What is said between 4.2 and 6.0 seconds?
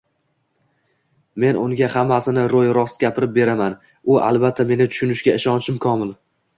albatta, meni tushunishiga ishonchim